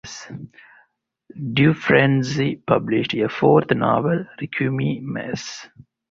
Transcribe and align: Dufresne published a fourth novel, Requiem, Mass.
Dufresne 1.53 2.63
published 2.65 3.13
a 3.13 3.29
fourth 3.29 3.69
novel, 3.69 4.25
Requiem, 4.41 5.13
Mass. 5.13 5.67